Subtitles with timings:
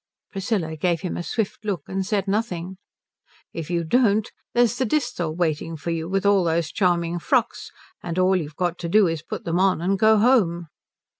[0.31, 2.77] Priscilla gave him a swift look, and said nothing.
[3.53, 7.69] "If you don't, there's the Disthal waiting for you with all those charming frocks,
[8.01, 10.69] and all you've got to do is to put them on and go home."